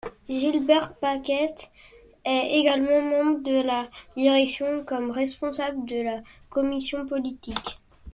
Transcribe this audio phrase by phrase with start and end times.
[0.27, 1.69] Gilbert Paquette
[2.25, 7.77] est également membre de la direction comme responsable de la commission politique.